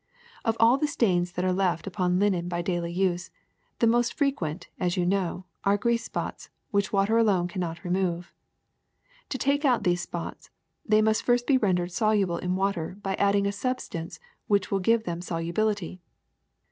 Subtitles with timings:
[0.43, 3.29] ^'Of all the stains that are left upon linen by daily use,
[3.77, 8.33] the most frequent, as you know, are grease spots, which water alone cannot remove.
[9.29, 10.49] To take out these spots
[10.83, 15.03] they must first be rendered soluble in water by adding a substance which will give
[15.03, 16.01] them solubility.